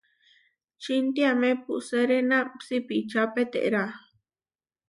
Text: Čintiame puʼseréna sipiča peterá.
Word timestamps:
Čintiame 0.81 1.49
puʼseréna 1.63 2.37
sipiča 2.65 3.23
peterá. 3.33 3.83